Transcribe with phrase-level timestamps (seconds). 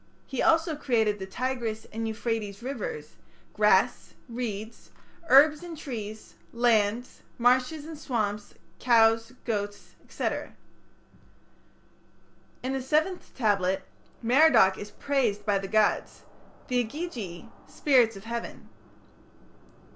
[0.25, 3.17] He also created the Tigris and Euphrates rivers,
[3.53, 4.89] grass, reeds,
[5.29, 10.27] herbs and trees, lands, marshes and swamps, cows, goats, &c.
[12.63, 13.83] In the seventh tablet
[14.23, 16.23] Merodach is praised by the gods
[16.67, 18.69] the Igigi (spirits of heaven).